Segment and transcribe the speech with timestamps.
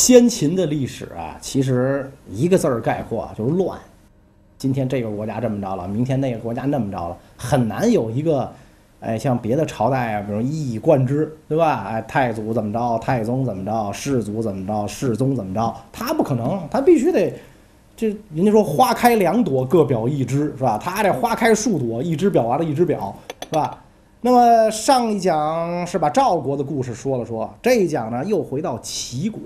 [0.00, 3.78] 先秦的历史啊，其实一个字儿概括啊，就是乱。
[4.56, 8.50] 今天这个国家这么着了，明天那个国家那么着了，很难有一个，
[9.00, 11.84] 哎，像别的朝代啊，比如一以贯之，对吧？
[11.86, 17.34] 哎，太祖怎么着，太宗怎么着，世祖怎么着，世宗怎么着，他不可能，他必须得，
[17.94, 20.78] 这人家说花开两朵，各表一枝，是吧？
[20.82, 23.78] 他这花开数朵，一枝表完了，一枝表，是吧？
[24.22, 29.40] 那么上一讲是把赵国的故事说了说，这一讲呢又回到齐国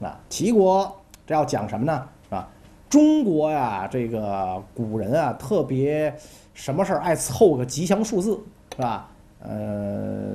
[0.00, 0.18] 啊。
[0.28, 0.94] 齐国
[1.26, 2.08] 这要讲什么呢？
[2.24, 2.48] 是吧？
[2.88, 6.14] 中国呀，这个古人啊，特别
[6.54, 8.38] 什么事儿爱凑个吉祥数字，
[8.74, 9.08] 是吧？
[9.42, 10.32] 呃，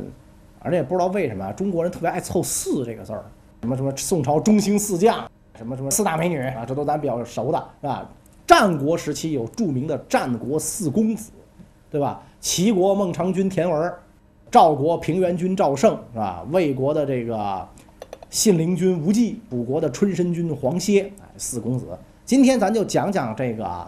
[0.60, 3.24] 而且也不知道为什么中国人特别爱凑四这个字儿，
[3.62, 8.10] 什么什么宋朝中兴四将，什么什么四大美女啊，这都咱比较熟的，是吧？
[8.46, 11.32] 战国时期有著名的战国四公子，
[11.90, 12.22] 对吧？
[12.42, 13.94] 齐国孟尝君田文，
[14.50, 16.46] 赵国平原君赵胜是吧？
[16.52, 17.68] 魏国的这个
[18.32, 21.86] 信陵君无忌，楚国的春申君黄歇，哎，四公子。
[22.24, 23.86] 今天咱就讲讲这个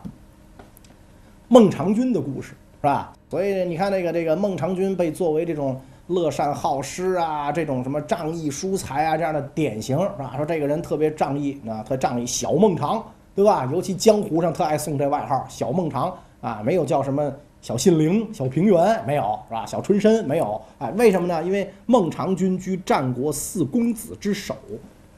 [1.48, 3.14] 孟尝君的故事，是吧？
[3.30, 10.34] 所以你看这个这个孟尝君被作为这种乐善好施啊，这种什么仗义疏财啊这样的典型，是吧？
[10.36, 13.02] 说这个人特别仗义啊，特仗义，小孟尝，
[13.34, 13.66] 对吧？
[13.72, 17.34] 尤其江湖上特爱送这外号，小孟尝啊，没有叫什么。
[17.64, 19.66] 小信陵、小平原没有是吧？
[19.66, 21.42] 小春申没有，哎，为什么呢？
[21.42, 24.54] 因为孟尝君居战国四公子之首，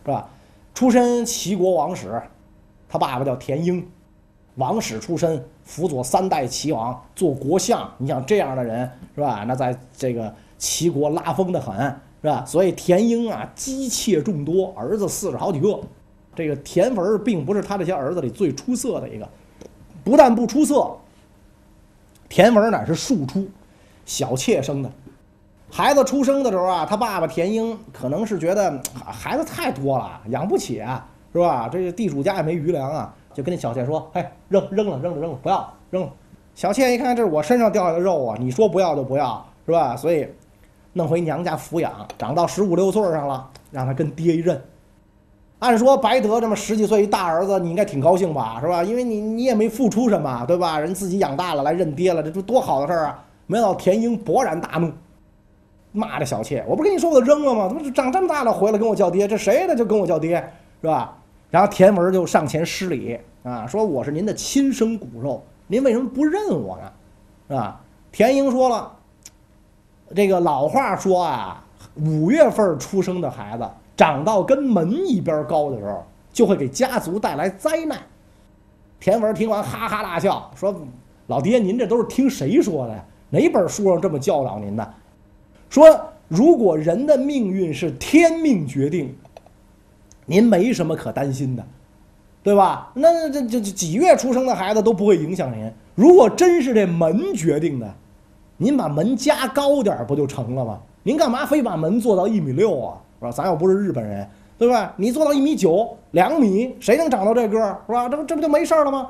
[0.06, 0.30] 是吧？
[0.76, 2.22] 出身齐国王室，
[2.88, 3.84] 他爸爸叫田婴，
[4.58, 7.92] 王室出身，辅佐三代齐王做国相。
[7.98, 9.44] 你想这样的人是吧？
[9.48, 11.76] 那在这个齐国拉风的很，
[12.22, 12.46] 是吧？
[12.46, 15.80] 所以田婴啊，姬妾众多，儿子四十好几个。
[16.36, 19.28] 这个田文并不是他这些儿子里最出色的一个，
[20.04, 20.96] 不但不出色。
[22.28, 23.48] 田文乃是庶出，
[24.06, 24.92] 小妾生的。
[25.72, 31.68] 孩子出生的时候啊，他爸爸田英可能是觉得孩子太多了，养不起啊，是吧？
[31.70, 36.10] 这个地主家也没余粮啊，就跟那小妾说：“嘿，扔扔了，扔了，扔了，不要扔了。”
[36.56, 39.98] 小妾一看，这是我身上掉下的肉啊，你说不要就不要，是吧？
[39.98, 40.28] 所以
[40.94, 44.62] 弄回娘家抚养，长到十五六岁上了，让他跟爹一认。
[45.66, 48.84] 按说白得这么十几岁一大儿子，你应该挺高兴吧，是吧？
[48.84, 50.80] 因为你你也没付出什么，对吧？
[50.80, 53.24] 人自己养大了来认爹了，这这多好的事儿啊！
[53.48, 54.92] 没想到田英勃然大怒，
[55.92, 57.68] 骂这小妾：“我不跟你说我扔了吗？
[57.68, 59.28] 怎么长这么大了回来跟我叫爹？
[59.28, 59.76] 这谁呢？
[59.76, 60.36] 就跟我叫爹，
[60.82, 61.18] 是吧？”
[61.50, 66.92] 然后田文就上前施礼啊，说：“我是您的亲生骨肉，您为什么不认我呢？
[67.48, 67.82] 是吧？”
[68.14, 68.92] 田英说了
[70.16, 71.66] ：“这个老话说啊，
[71.96, 77.98] 五月份出生的孩子。”长到跟门一边高的时候，就会给家族带来灾难。
[79.00, 80.76] 田文听完哈哈大笑，说
[81.28, 83.04] ：“老爹，您这都是听谁说的呀？
[83.30, 84.94] 哪本书上这么教导您的？
[85.70, 85.88] 说
[86.28, 89.16] 如果人的命运是天命决定，
[90.26, 91.64] 您没什么可担心的，
[92.42, 92.92] 对吧？
[92.96, 95.72] 那这这几月出生的孩子都不会影响您。
[95.94, 97.94] 如果真是这门决定的，
[98.58, 100.80] 您把门加高点不就成了吗？
[101.04, 102.98] 您干嘛非把门做到一米六啊？”
[103.32, 104.28] 咱又不是日本人，
[104.58, 104.94] 对吧？
[104.98, 107.78] 你做到一米九、两米，谁能长到这个儿？
[107.88, 108.10] 是吧？
[108.10, 109.10] 这不这不就没事了吗？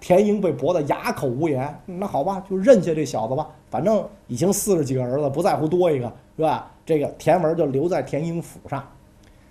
[0.00, 1.78] 田英被驳得哑口无言。
[1.86, 3.46] 那好吧，就认下这小子吧。
[3.70, 6.70] 反正已经四十几个儿子，不在乎多一个，是吧？
[6.86, 8.82] 这个田文就留在田英府上。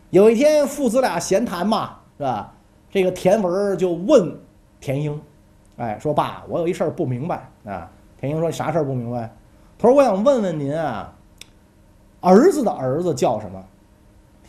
[0.09, 2.53] 有一天，父子俩闲谈嘛，是吧？
[2.91, 4.35] 这个田文就问
[4.81, 5.21] 田英
[5.77, 9.29] ：“哎，说爸，我有一事儿不明白啊。”田英说：“啥事儿不明白？”
[9.77, 11.13] 他说：“我想问问您啊，
[12.19, 13.63] 儿子的儿子叫什么？”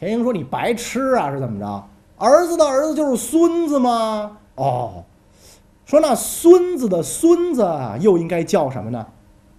[0.00, 1.84] 田英说：“你白痴啊，是怎么着？
[2.16, 4.38] 儿子的儿子就是孙子吗？
[4.54, 5.04] 哦，
[5.84, 9.06] 说那孙子的孙子又应该叫什么呢？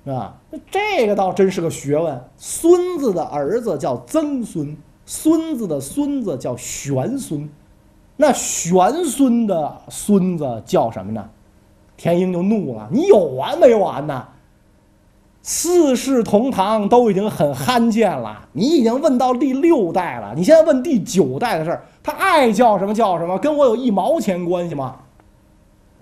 [0.04, 0.36] 是吧？
[0.72, 2.20] 这个倒真是个学问。
[2.38, 4.76] 孙子的儿子叫曾孙，
[5.06, 7.48] 孙子的孙子叫玄孙，
[8.18, 11.30] 那玄孙的孙子叫什么呢？”
[11.98, 14.26] 田英就怒了：“你有完没完呢？”
[15.44, 24.98] 四世同堂都已经很罕见了，你已经问到第六代了，你现在问第九代的事儿，他爱叫什么叫什么，跟我有一毛钱关系吗？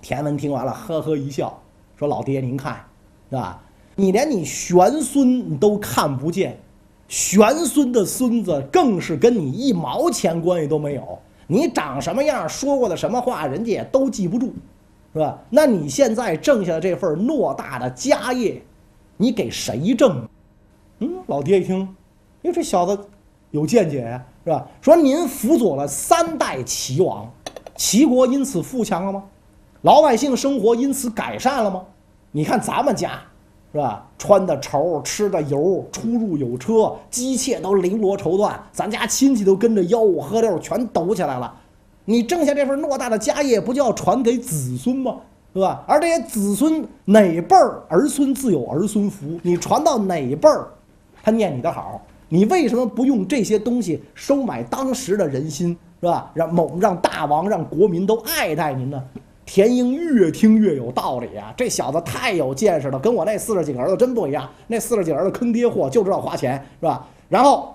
[0.01, 1.57] 田文听完了，呵呵一笑，
[1.97, 2.86] 说：“老爹您看，
[3.30, 3.62] 是吧？
[3.95, 6.59] 你连你玄孙你都看不见，
[7.07, 11.18] 玄孙的孙子更是跟你一毛钱关系都没有。
[11.47, 14.51] 你长什么样，说过的什么话，人家也都记不住，
[15.13, 15.38] 是吧？
[15.50, 18.62] 那你现在挣下的这份偌大的家业。”
[19.21, 20.25] 你给谁挣？
[21.00, 21.80] 嗯，老爹一听，
[22.42, 22.98] 因为这小子
[23.51, 24.66] 有见解呀，是吧？
[24.80, 27.30] 说您辅佐了三代齐王，
[27.75, 29.21] 齐国因此富强了吗？
[29.81, 31.83] 老百姓生活因此改善了吗？
[32.31, 33.19] 你看咱们家，
[33.74, 34.07] 是吧？
[34.18, 41.54] 穿的绸，吃的油，出入有车，机械都绫罗绸缎，咱家亲戚都跟着吆五喝六，全抖起来了。
[42.06, 45.18] 你挣下这份偌大的家业，不就要传给子孙吗？
[45.53, 45.83] 对吧？
[45.87, 50.67] 而这些子孙哪辈儿儿孙自有儿孙福，你传到哪辈儿，
[51.23, 52.01] 他念你的好。
[52.29, 56.31] 你为什么不用这些东西收买当时的人心，是吧？
[56.35, 59.03] 让某让大王让国民都爱戴您呢？
[59.45, 61.51] 田英越听越有道理啊！
[61.57, 64.47] 这小子太有见识了，跟我那四十几个儿子真不一样。
[64.67, 67.03] 那四十几个儿子坑爹货，就知道花钱，是吧？
[67.27, 67.73] 然后，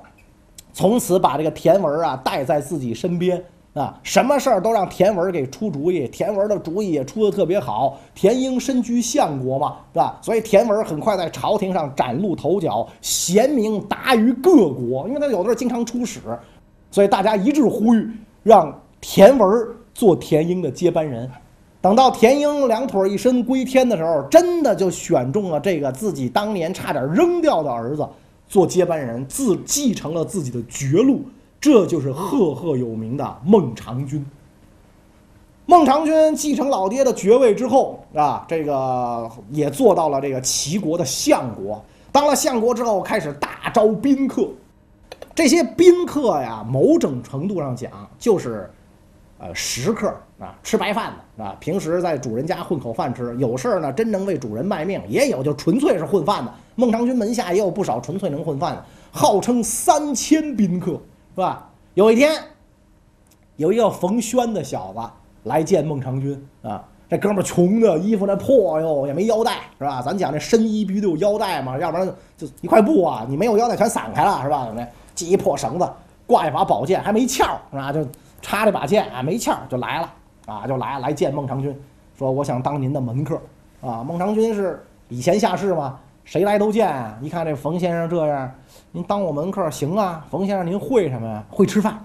[0.72, 3.44] 从此把这个田文啊带在自己身边
[3.74, 6.06] 啊，什么事儿都让田文给出主意。
[6.06, 7.98] 田文的主意也出的特别好。
[8.14, 10.16] 田英身居相国嘛，是吧？
[10.22, 15.08] 所以田文很快在朝廷上崭露头角，贤明达于各国。
[15.08, 16.20] 因为他有的时候经常出使，
[16.92, 18.08] 所以大家一致呼吁
[18.44, 21.28] 让田文做田英的接班人。
[21.80, 28.08] 等到田英两腿一伸归天的时候，真的就选中了这个自己当年差点扔掉的儿子
[28.46, 31.22] 做接班人，自继承了自己的绝路。
[31.64, 34.22] 这就是赫赫有名的孟尝君。
[35.64, 41.82] 孟尝君继承老爹的爵位之后啊，这个也做到了这个齐国的相国。
[42.12, 44.46] 当了相国之后，开始大招宾客。
[45.34, 48.70] 这些宾客呀，某种程度上讲就是。
[49.36, 50.08] 呃，食客
[50.38, 56.54] 啊，吃白饭的啊，平时在主人家混口饭吃，有事儿呢，真能为主人卖命，也有就纯粹是混饭的。
[56.76, 60.98] 孟尝君门下也有不少纯粹能混饭的，号称三千宾客，
[61.34, 61.68] 是吧？
[61.94, 62.32] 有一天，
[63.56, 65.00] 有一个冯轩的小子
[65.44, 70.00] 来见孟尝君啊，这哥们儿穷的衣服那破哟，也没腰带，是吧？
[70.00, 74.66] 咱讲这深衣必须得有腰带嘛，要不然就一块布啊，你没有腰带全散开了，是吧？
[74.66, 75.88] 怎么的系一破绳子，
[76.26, 77.92] 挂一把宝剑，还没鞘，是吧？
[77.92, 78.06] 就。
[78.42, 80.12] 插这把剑啊，没鞘就来了
[80.44, 81.74] 啊，就来来见孟尝君，
[82.18, 83.40] 说我想当您的门客
[83.80, 84.04] 啊。
[84.04, 87.16] 孟尝君是礼贤下士嘛，谁来都见啊。
[87.20, 88.50] 一看这冯先生这样，
[88.92, 90.24] 您当我门客行啊。
[90.30, 91.42] 冯先生您会什么呀？
[91.50, 91.98] 会吃饭，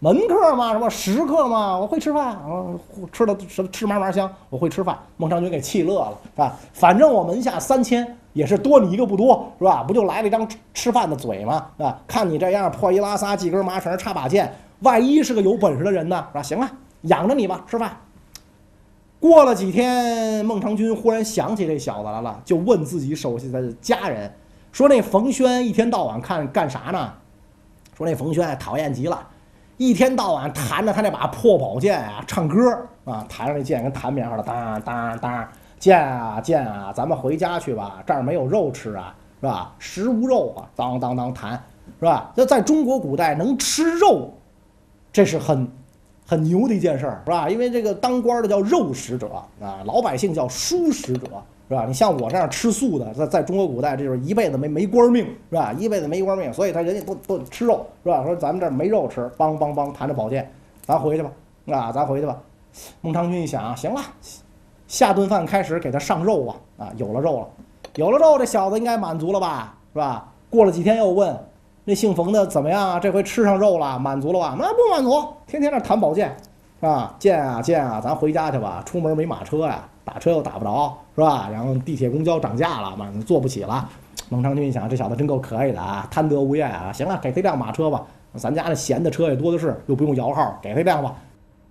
[0.00, 2.66] 门客嘛，什么食客嘛，我会吃饭啊，
[3.12, 4.98] 吃的什么吃嘛嘛香，我会吃饭。
[5.16, 6.56] 孟尝君给气乐了，是吧？
[6.72, 9.82] 反正我门下三千也是多你一个不多，是吧？
[9.82, 11.98] 不就来了一张吃饭的嘴吗，是吧？
[12.06, 14.52] 看你这样破衣拉撒，几根麻绳，插把剑。
[14.80, 16.26] 万一是个有本事的人呢？
[16.32, 16.42] 是吧？
[16.42, 16.70] 行了，
[17.02, 17.96] 养着你吧，吃饭。
[19.24, 24.30] 过了几天，孟尝君忽然想起这小子来了，就问自己手下的家人
[24.70, 27.10] 说：“那冯轩一天到晚看干啥呢？”
[27.96, 29.26] 说那冯轩讨厌极了，
[29.78, 32.70] 一天到晚弹着他那把破宝剑啊，唱歌
[33.06, 35.48] 啊，弹着那剑跟弹棉花的，当当当，
[35.78, 39.74] 剑啊剑啊，咱们回家去吧，这儿没有肉吃啊，是吧？
[39.78, 41.52] 食无肉啊，当当当弹，
[41.98, 42.30] 是吧？
[42.36, 44.34] 那在中国古代能吃肉。
[45.10, 45.66] 这是很，
[46.26, 47.48] 很牛的一件事儿，是吧？
[47.48, 49.28] 因为这个当官的叫肉食者
[49.60, 51.26] 啊，老百姓叫蔬食者，
[51.68, 51.84] 是吧？
[51.86, 55.72] 你像我这样吃素的，在在中国古代，这就是一辈子没没官命，是吧？
[55.74, 58.24] 一辈子没官命，所以他人家都都吃肉，是吧？
[58.24, 60.50] 说咱们这儿没肉吃，梆梆梆弹着宝剑，
[60.82, 61.30] 咱回去吧，
[61.66, 62.40] 啊，咱回去吧。
[63.02, 64.00] 孟尝君一想，行了，
[64.88, 67.48] 下顿饭开始给他上肉啊，啊，有了肉了，
[67.96, 70.32] 有了肉，这小子应该满足了吧，是吧？
[70.48, 71.38] 过了几天又问。
[71.86, 72.98] 那姓冯的怎么样啊？
[72.98, 74.56] 这回吃上肉了，满足了吧？
[74.58, 76.34] 那不满足，天天那弹宝剑，
[76.80, 78.82] 啊，剑啊剑啊，咱回家去吧。
[78.86, 81.46] 出门没马车呀，打车又打不着，是吧？
[81.52, 83.86] 然后地铁公交涨价了，嘛，坐不起了。
[84.30, 86.90] 孟尝君一想，这小子真够可以的啊，贪得无厌啊。
[86.90, 88.02] 行了，给他一辆马车吧，
[88.34, 91.14] 咱家那闲的车也多的是，又不用摇号，给他一辆吧。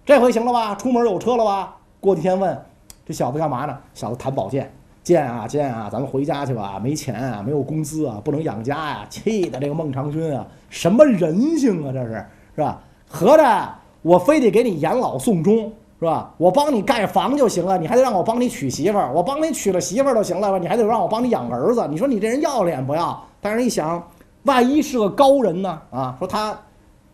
[0.05, 0.75] 这回行了吧？
[0.75, 1.75] 出门有车了吧？
[1.99, 2.55] 过几天问
[3.03, 3.75] 这小子干嘛呢？
[3.95, 4.71] 小子弹宝剑。
[5.03, 12.81] 见啊见啊，咱们回家去吧，没钱啊，没有工资啊，不能养家呀，气的这个孟尝君啊，什么人性啊，这是是吧？
[13.07, 13.69] 合着
[14.01, 16.33] 我非得给你养老送终是吧？
[16.38, 20.57] 我帮你盖房就行了，你还得让我帮你娶媳妇儿，我帮你娶了媳妇儿就行了吧？
[20.57, 23.22] 你还得让我帮你养儿子，你说你这人要脸不要？
[23.41, 24.01] 但是一想，
[24.43, 25.81] 万一是个高人呢？
[25.91, 26.57] 啊，说他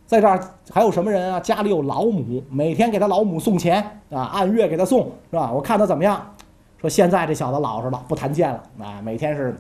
[0.05, 0.39] 在这儿
[0.72, 1.39] 还有什么人啊？
[1.39, 5.51] 家里有老母，每天给他老母送钱啊，按月给他送是吧？
[5.51, 6.24] 我看他怎么样？
[6.79, 9.01] 说现在这小子老实了，不谈剑了啊！
[9.03, 9.55] 每天是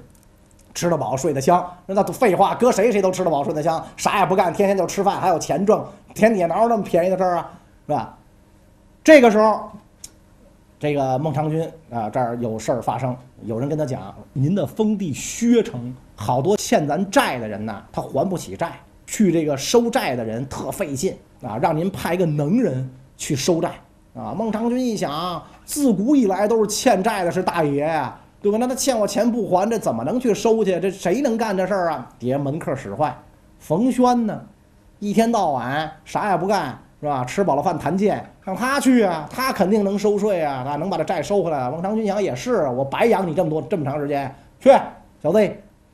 [0.73, 1.65] 吃得饱，睡得香。
[1.85, 5.85] 那都废话，搁谁谁都吃得饱，睡得香，啥也不干，天天就吃饭，还有钱挣。
[6.13, 7.51] 天底下哪有那么便宜的事儿啊？
[7.87, 8.17] 是吧？
[9.03, 9.69] 这个时候，
[10.79, 23.71] 这个孟尝君啊，这儿有事儿发生，有人跟他讲：“您的封地薛城，好多欠咱债的人呐，他还不起债，去这个收债的人特费劲啊，让您派一个能人去收债。”
[24.15, 28.57] 啊，孟尝君一想，自古以来都是欠债的是大爷呀，对吧？
[28.59, 30.79] 那他欠我钱不还，这怎么能去收去？
[30.79, 32.09] 这谁能干这事儿啊？
[32.17, 33.15] 底下门客使坏，
[33.59, 34.41] 冯轩呢，
[34.97, 37.23] 一天到晚啥也不干，是吧？
[37.23, 41.69] 吃饱了饭谈剑，让他去啊，他肯定能收税啊，啊，能把这债收回来。
[41.69, 44.71] 孟尝君想也是，我白养你这么多这么长时间，去，
[45.21, 45.37] 小子，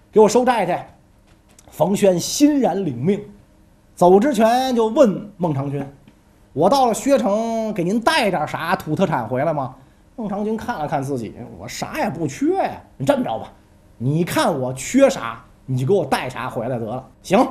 [0.10, 0.74] 给我收债去。
[1.70, 3.20] 冯轩欣然领命，
[3.94, 5.86] 走之前就问孟尝君
[6.56, 9.76] ：“我到了薛城，给您带点啥土特产回来吗？”
[10.16, 12.82] 孟尝君看了看自己，我啥也不缺呀。
[12.96, 13.52] 你这么着吧，
[13.98, 17.06] 你看我缺啥，你就给我带啥回来得了。
[17.22, 17.46] 行，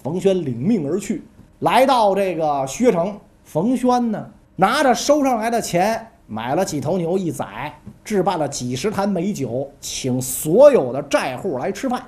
[0.00, 1.24] 冯轩领命而去，
[1.58, 3.18] 来到这个薛城。
[3.42, 12.00] 冯轩呢，拿着收上来的钱，买了几头牛一宰，置办了几十坛美酒，请所有的债户来吃饭。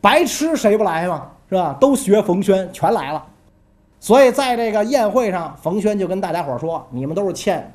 [0.00, 1.76] 白吃谁不来嘛，是吧？
[1.78, 3.24] 都学冯轩，全来了。
[4.06, 7.68] 所以在这个宴会上，冯轩就跟大家伙说：“你们都是欠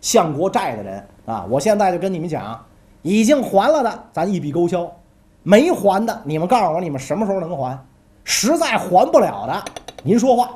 [0.00, 1.46] 相国债的人啊！
[1.48, 2.60] 我现在就跟你们讲，
[3.02, 4.84] 已经还了的，咱一笔勾销；
[5.44, 7.78] 没还的，你们告诉我，你们什么时候能还？
[8.24, 9.64] 实在还不了的，
[10.02, 10.50] 您说话。”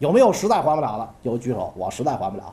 [0.00, 1.06] 有没有实在还不了的？
[1.24, 2.44] 有举手，我实在还不了，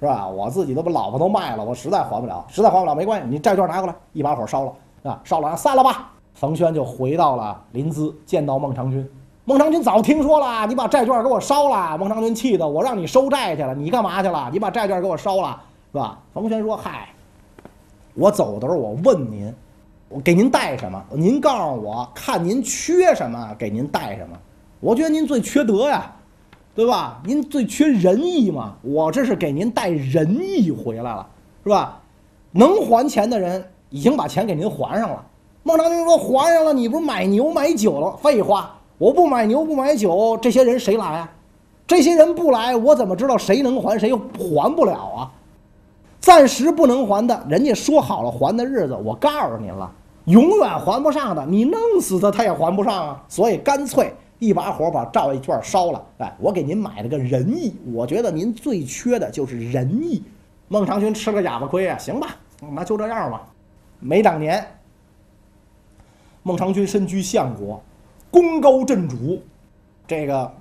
[0.00, 0.26] 是吧？
[0.26, 6.10] 我自己都把老婆都卖了，我实在还不了，实在还不了没关系，你债券拿过来，一把火烧了，啊，烧了，散了吧。
[6.32, 9.06] 冯轩就回到了临淄，见到孟尝君。
[9.46, 11.98] 孟尝君早听说了，你把债券给我烧了。
[11.98, 14.48] 孟尝君气的，我让你收债去了，你干嘛去了？
[14.50, 15.60] 你把债券给我烧了，
[15.92, 16.18] 是吧？
[16.32, 17.10] 冯轩说：“嗨，
[18.14, 19.52] 我走的时候我问您，
[20.08, 21.04] 我给您带什么？
[21.10, 24.36] 您告诉我，看您缺什么，给您带什么。
[24.80, 26.10] 我觉得您最缺德呀。”
[26.74, 27.20] 对吧？
[27.24, 31.24] 您最缺仁义嘛，我这是给您带仁义回来了，
[31.62, 32.00] 是吧？
[32.50, 35.24] 能还钱的人已经把钱给您还上了。
[35.62, 38.16] 孟尝君说：“还上了，你不是买牛买酒了？
[38.16, 41.32] 废话，我不买牛不买酒，这些人谁来啊？
[41.86, 45.30] 这些人不来，我怎么知道谁能还谁又还不了啊？
[46.20, 49.90] 暂时不能还的，人家说好了还的日子，我告诉您了，
[50.24, 53.24] 永远还不上的，你弄死他他也还不上啊。
[53.28, 60.22] 所以干脆。”一把火把赵一卷烧了，哎，我给您买了个仁义，我觉得您最缺的就是仁义。
[60.68, 62.36] 孟尝君吃了哑巴亏啊，行吧，
[62.72, 63.46] 那就这样吧。
[64.00, 64.62] 没两年，
[66.42, 67.80] 孟尝君身居相国，
[68.34, 69.40] 功高震主，
[70.08, 70.52] 这个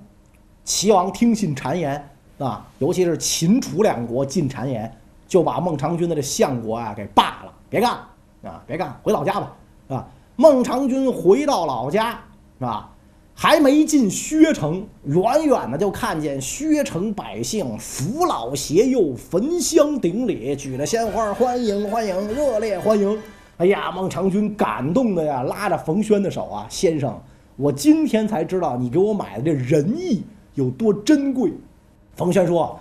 [0.64, 4.96] 齐王听信谗言啊，尤其是秦楚两国进谗言，
[5.28, 9.52] 就把孟尝君的这相国啊给罢了，别干了啊，别干，回老家吧，
[9.88, 10.08] 啊。
[10.36, 12.12] 孟尝君回到老家，
[12.60, 12.92] 是吧？
[13.34, 23.20] 还没进薛城，远远的就看见薛城百姓扶老携幼，焚香顶礼，举着鲜花，欢迎欢迎，热烈欢迎！
[23.58, 27.20] 哎呀，孟尝君感动的呀，拉着冯轩的手啊，先生，
[27.56, 30.24] 我今天才知道你给我买的这仁义
[30.56, 31.54] 有多珍贵。
[32.16, 32.80] 冯轩说：“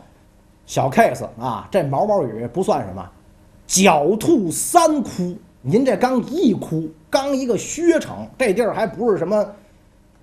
[0.66, 3.10] 小 case 啊，这毛毛雨不算什么，
[3.66, 9.46] 狡兔三窟，您这刚一窟，刚一个薛城，这地儿还不是什么。”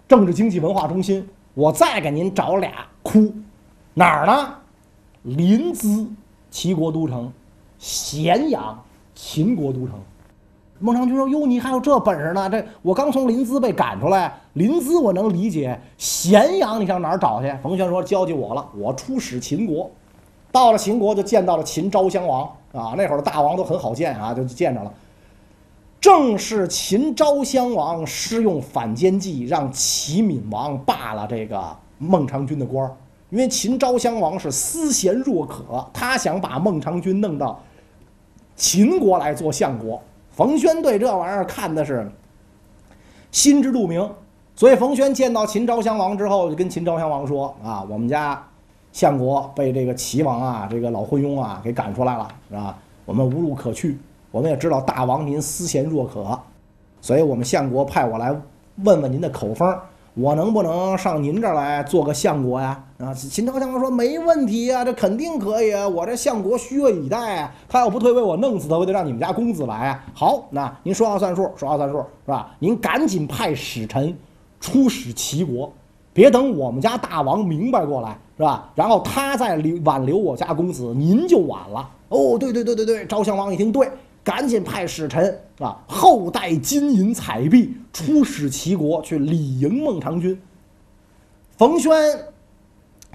[0.08, 3.32] 政治经济文化中心，我再给您找俩窟，
[3.94, 4.56] 哪儿呢？
[5.22, 6.08] 临淄，
[6.50, 7.32] 齐国都城；
[7.78, 10.00] 咸阳，秦国都城。
[10.80, 12.50] 孟尝君说：“哟，你还有这本事呢？
[12.50, 19.90] 这我刚从临淄被赶出来，临淄我能理解，咸阳你上哪儿找去？”冯轩说：“交给我了，我出使秦国。
[20.52, 22.94] 到了秦国，就见到了秦昭襄王啊。
[22.98, 24.92] 那会儿的大王都很好见啊，就见着了。”
[26.00, 31.62] 正是秦昭襄王施用反间计，让齐闵王罢了这个
[31.98, 32.96] 孟尝君的官儿。
[33.32, 37.62] 因为秦昭襄王是思贤若渴，他想把孟尝君弄到
[38.56, 40.02] 秦国来做相国。
[40.40, 42.10] 冯轩对这玩意儿看的是
[43.30, 44.10] 心知肚明，
[44.56, 48.42] 所以冯轩见到秦昭襄王之后，就跟秦昭襄王说：“啊，我们家
[48.94, 52.78] 相国被这个齐王啊，这个老昏庸啊给赶出来了，是吧？
[53.04, 54.00] 我们无路可去。”
[54.32, 56.40] 我们也知道大王您思贤若渴，
[57.02, 58.34] 所以我们相国派我来
[58.86, 59.78] 问问您的口风，
[60.20, 62.84] 我能不能上您这儿来做个相国呀？
[62.98, 70.04] 啊，秦昭襄王说没问题呀，这肯定可以啊，我这相国虚位以待啊，他要不退位，我弄死他，我得让你们家公子来啊。
[70.14, 72.52] 好，那您说话算数，说话算数是吧？
[72.60, 74.14] 您赶紧派使臣
[74.60, 75.72] 出使齐国，
[76.12, 78.70] 别等我们家大王明白过来是吧？
[78.76, 81.90] 然后他再留挽留我家公子，您就晚了。
[82.10, 83.90] 哦，对对对对对，昭襄王一听对。
[84.30, 90.40] 赶紧派使臣啊，后带金银彩币出使齐国去礼迎孟尝君。
[91.58, 91.92] 冯轩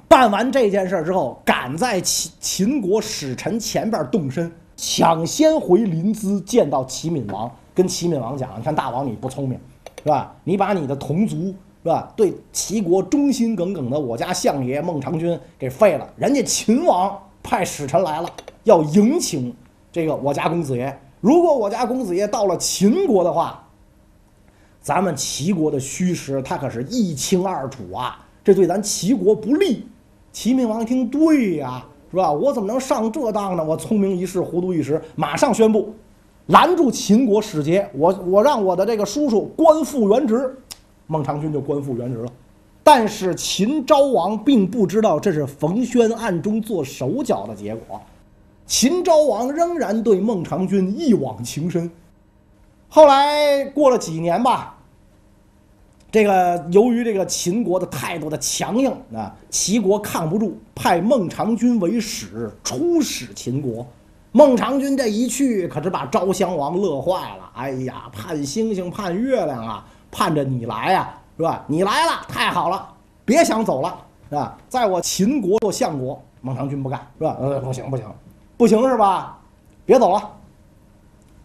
[0.09, 9.56] 办完这件事之后，赶在秦秦国使臣前边动身，抢先回临淄见到齐闵王，跟齐闵王讲：“你看大王你不聪明，
[10.02, 10.35] 是吧？
[10.42, 11.37] 你把你的同族
[11.85, 16.12] 是吧，对齐国忠心耿耿的我家相爷孟尝君给废了。
[16.16, 18.28] 人家秦王派使臣来了，
[18.64, 19.54] 要迎请。”
[19.94, 23.66] 这个我家公子爷，如果我家公子爷到了秦国的话，
[24.83, 29.87] 咱们齐国的虚实他可是一清二楚啊，这对咱齐国不利。
[30.33, 32.31] 齐闵王一听，对呀，是吧？
[32.31, 33.64] 我怎么能上这当呢？
[33.64, 35.95] 我聪明一世，糊涂一时，马上宣布，
[36.49, 40.54] 拦住秦国使节，我我让我的这个叔叔官复原职，
[41.07, 42.31] 孟尝君就官复原职了。
[42.83, 47.99] 但是秦昭王并不知道这是冯轩暗中做手脚的结果，
[48.66, 51.90] 秦昭王仍然对孟尝君一往情深。
[52.88, 54.76] 后来过了几年吧，
[56.11, 63.87] 这个由于这个秦国的态度的强硬啊，齐国抗不住，派孟尝君为使出使秦国。
[64.30, 67.50] 孟尝君这一去，可是把昭襄王乐坏了。
[67.54, 71.64] 哎呀，盼星星盼月亮啊，盼着你来呀，是吧？
[71.68, 72.88] 你来了，太好了，
[73.25, 73.97] 别想走了，
[74.28, 74.56] 是吧？
[74.68, 77.37] 在我秦国做相国，孟尝君不干，是吧？
[77.40, 78.06] 呃，不行不行，
[78.57, 79.39] 不行是吧？
[79.85, 80.31] 别走了，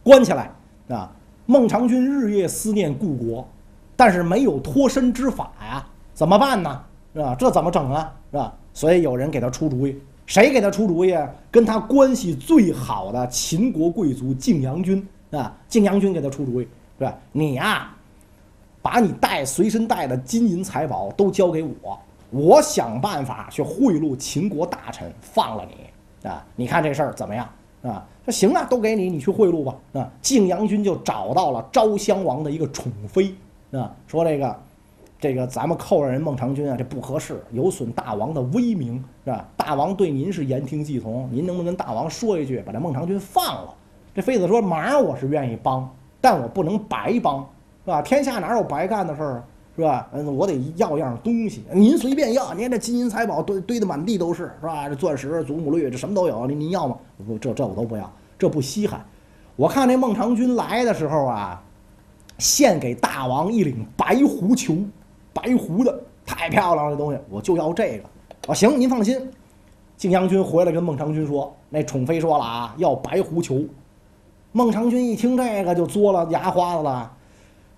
[0.04, 0.51] 关起来
[0.89, 1.12] 啊！
[1.46, 3.48] 孟尝君日夜思念故国，
[3.96, 6.84] 但是没有脱身之法呀，怎么办呢？
[7.13, 7.36] 是吧？
[7.36, 8.13] 这怎么整啊？
[8.32, 8.54] 是吧？
[8.74, 10.00] 所以有人给他出主意。
[10.28, 11.18] 谁给他出主意？
[11.50, 16.68] 跟他关系最好的秦国贵族晋阳君啊，晋阳君给他出主意，
[17.00, 17.18] 是吧？
[17.32, 17.92] 你呀，
[18.82, 22.00] 把你带随身带的金银财宝都交给我，
[22.30, 25.88] 我想办法去贿赂秦国大臣，放了你
[26.23, 26.45] 啊！
[26.55, 27.47] 你看这事儿怎么样
[27.83, 28.05] 啊？
[28.25, 29.75] 说行啊，都给你，你去贿赂吧。
[29.93, 33.33] 啊，晋阳君就找到了昭襄王的一个宠妃
[33.71, 34.55] 啊，说这个。
[35.21, 39.45] 这个咱们扣上人孟尝君啊，这不合适，有损大王的威名，是吧？
[39.57, 43.73] 大王对您是言听计从，您能不能跟大王说一句，把这孟尝君放了？
[44.15, 47.45] 这妃子说：“忙我是愿意帮，但我不能白帮，
[47.83, 48.01] 是吧？
[48.01, 49.43] 天下哪有白干的事儿啊，
[49.79, 50.09] 是吧？
[50.12, 54.89] 嗯，我得要样东西，您随便要，您这金银财宝堆堆的满地都是，是吧？
[54.89, 56.98] 这钻石、祖母绿，这什么都有，您您要吗？
[57.25, 59.05] 不，这这我都不要，这不稀罕。
[59.55, 61.63] 我看那孟尝君来的时候啊，
[62.38, 64.86] 献给大王一领白狐裘。”
[65.31, 68.51] 白狐的太漂亮了，这东西我就要这个。
[68.51, 69.17] 啊，行，您放心。
[69.95, 73.69] 晋阳君回来跟孟尝君说：“那宠妃说了啊，要白狐裘。”
[74.51, 77.12] 孟尝君一听这个就作了牙花子了，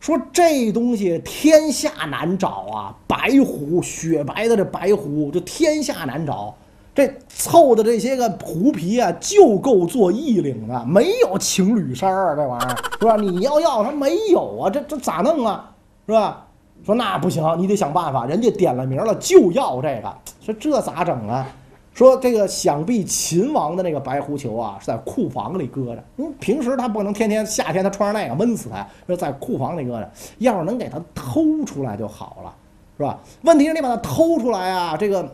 [0.02, 6.54] 说：“这东西天下难找啊，白狐，雪白的这白狐，这天下难找。
[6.94, 13.16] 这凑的这些个狐皮啊，就够做衣领的，没有情侣衫儿啊，这玩意儿是吧？
[13.16, 15.72] 你要要它没有啊，这这咋弄啊，
[16.08, 16.48] 是吧？”
[16.84, 18.26] 说那不行，你得想办法。
[18.26, 20.12] 人家点了名了，就要这个。
[20.44, 21.48] 说这咋整啊？
[21.94, 26.04] 说这个想必秦王的那个白狐裘啊，是在库房里搁着。
[26.18, 28.88] 嗯，平时他不能天天夏天他穿上那个闷死他。
[29.08, 32.56] 说在库房里搁着，要是能给他偷出来就好了，
[32.98, 33.20] 是吧？
[33.42, 35.30] 问题是你把他偷出来啊，这个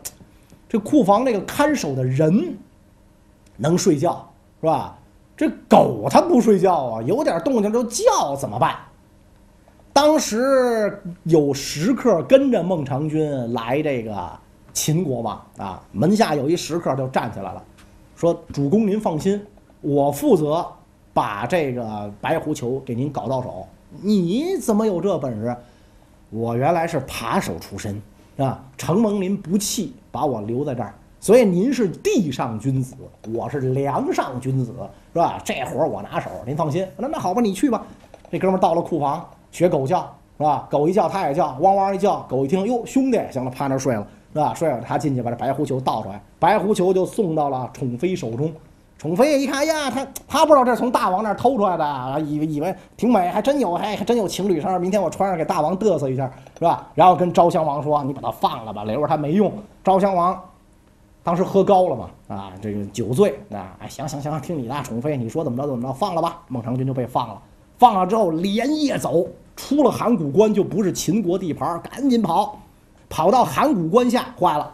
[0.68, 2.56] 这库房这个看守的人
[3.56, 4.28] 能睡觉
[4.60, 4.98] 是吧？
[5.36, 8.74] 这狗它不睡觉啊，有点动静就叫，怎么办？
[9.92, 14.16] 当时有食客跟着孟尝君来这个
[14.78, 17.60] 秦国吧，啊，门下有一食客就站起来了，
[18.14, 19.44] 说：“主公您放心，
[19.80, 20.64] 我负责
[21.12, 23.66] 把这个白狐裘给您搞到手。
[24.00, 25.56] 你怎么有这本事？
[26.30, 28.00] 我原来是扒手出身，
[28.36, 32.94] 啊，承蒙您不弃，把我留在这儿，所以您是地上君子，
[33.34, 34.72] 我是梁上君子，
[35.12, 35.42] 是吧？
[35.44, 36.86] 这活儿我拿手，您放心。
[36.96, 37.84] 那那好吧，你去吧。
[38.30, 40.02] 这哥们到了库房。”学狗叫
[40.36, 40.68] 是吧？
[40.70, 42.20] 狗一叫，他也叫，汪汪一叫。
[42.28, 44.54] 狗一听，哟，兄弟，行了，趴那睡了是吧？
[44.54, 48.52] 睡了，他进去把这白狐裘倒出来，白狐裘就送到了宠妃手中。
[48.96, 54.80] 宠妃一看，哎呀，他他不知道这是从大王那儿偷出来的啊，以以为挺美，还真有，还还真有情侣衫。
[54.80, 56.88] 明天我穿上给大王嘚瑟一下，是吧？
[56.96, 59.52] 然后跟昭襄王说：“你把他放了吧，留着他没用。”
[59.84, 60.36] 昭襄王
[61.22, 66.40] 当时喝高了嘛，啊，这个酒醉啊，哎，行行行，听你的，宠妃，你说怎么着怎么着，放了吧。
[66.48, 67.40] 孟尝君就被放了。
[67.78, 72.58] 放了之后，连夜走出了函谷关，就不是秦国地盘，赶紧跑，
[73.08, 74.72] 跑到函谷关下，坏了，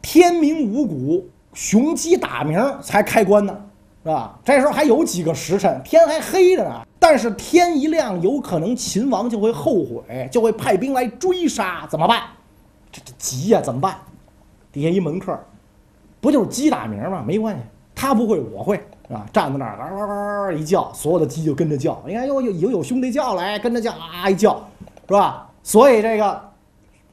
[0.00, 3.56] 天明五谷，雄鸡打鸣才开关呢，
[4.02, 4.38] 是吧？
[4.44, 6.82] 这时候还有几个时辰，天还黑着呢。
[6.98, 12.22] 但是天一亮，有可能秦王就会后悔，就会派兵来追杀，怎么办？
[12.90, 13.96] 这这急呀，怎么办？
[14.72, 15.38] 底下一门客，
[16.20, 17.22] 不就是鸡打鸣吗？
[17.26, 17.62] 没关系，
[17.94, 18.80] 他不会，我会。
[19.10, 22.02] 啊，站在那儿，哇哇哇一叫，所有的鸡就跟着叫。
[22.06, 24.66] 你看，又有有有兄弟叫来，跟着叫，啊一叫，
[25.06, 25.46] 是吧？
[25.62, 26.42] 所以这个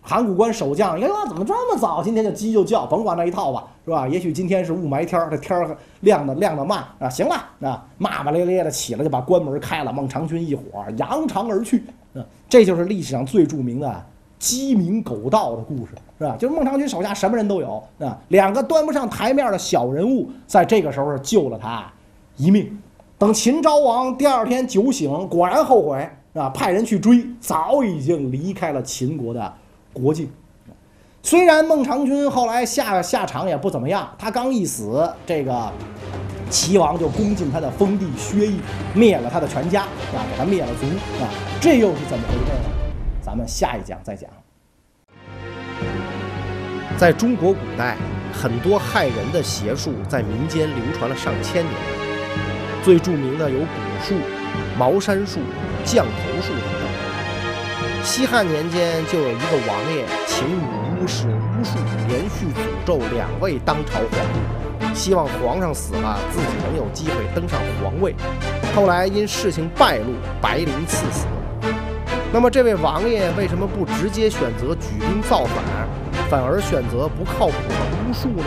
[0.02, 2.02] 函谷关守将，你看怎么这么早？
[2.04, 4.08] 今天这鸡就叫，甭管那一套吧，是吧？
[4.08, 7.08] 也许今天是雾霾天儿，这天儿亮的亮的慢啊。
[7.08, 9.94] 行了，啊，骂骂咧咧的起来就把关门开了。
[9.94, 10.64] 孟尝君一伙
[10.98, 11.84] 扬长而去。
[12.14, 14.06] 嗯，这就是历史上最著名的
[14.40, 15.92] 鸡鸣狗盗的故事。
[16.18, 16.36] 是吧？
[16.38, 21.92] 就是孟尝君手下什么人都有啊，两个端不上台面的小人物，在这个时候救了他
[22.38, 22.80] 一命。
[23.18, 29.54] 等秦昭王第二天酒醒，果然后悔啊，派人去追，早已经离开了秦国的
[29.94, 30.32] 国境。
[31.24, 35.72] 虽然孟尝君后来下下场也不怎么样，他刚一死，这个
[36.50, 38.60] 齐王就攻进他的封地薛邑，
[38.96, 40.88] 灭了他的全家，啊，给他灭了族，
[41.24, 41.30] 啊，
[41.62, 42.70] 这又是怎么回事呢？
[43.22, 44.28] 咱们下一讲再讲。
[46.98, 47.98] 在中国古代，
[48.34, 51.76] 很多害人的邪术在民间流传了上千年，
[52.84, 53.66] 最著名的有蛊
[54.04, 54.16] 术、
[54.76, 55.40] 茅山术、
[55.86, 56.81] 降头术等。
[58.04, 60.64] 西汉年间就有一个王爷请女
[61.00, 68.16] 巫使巫术，连续诅咒两位当朝皇帝，希望皇上死了，自己能有机会登上皇位。
[68.76, 70.06] 后来因事情败露，
[70.42, 71.28] 白绫赐死。
[72.34, 75.64] 那么这位王爷为什么不直接选择举兵造反，
[76.30, 78.46] 反而选择不靠谱的巫术呢？